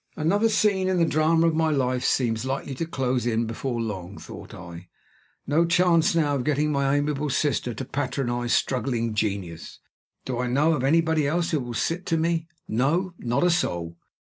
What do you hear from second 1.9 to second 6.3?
seems likely to close in before long," thought I. "No chance